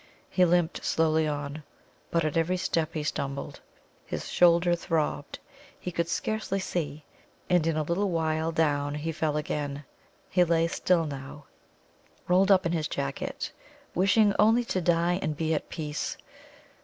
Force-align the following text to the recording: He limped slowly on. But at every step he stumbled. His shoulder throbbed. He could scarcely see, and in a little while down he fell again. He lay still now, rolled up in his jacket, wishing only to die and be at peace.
He 0.31 0.45
limped 0.45 0.83
slowly 0.83 1.27
on. 1.27 1.61
But 2.09 2.25
at 2.25 2.35
every 2.35 2.57
step 2.57 2.95
he 2.95 3.03
stumbled. 3.03 3.59
His 4.03 4.27
shoulder 4.29 4.75
throbbed. 4.75 5.37
He 5.79 5.91
could 5.91 6.09
scarcely 6.09 6.59
see, 6.59 7.03
and 7.51 7.67
in 7.67 7.77
a 7.77 7.83
little 7.83 8.09
while 8.09 8.51
down 8.51 8.95
he 8.95 9.11
fell 9.11 9.37
again. 9.37 9.83
He 10.27 10.43
lay 10.43 10.65
still 10.65 11.05
now, 11.05 11.45
rolled 12.27 12.49
up 12.51 12.65
in 12.65 12.71
his 12.71 12.87
jacket, 12.87 13.51
wishing 13.93 14.33
only 14.39 14.63
to 14.65 14.81
die 14.81 15.19
and 15.21 15.37
be 15.37 15.53
at 15.53 15.69
peace. 15.69 16.17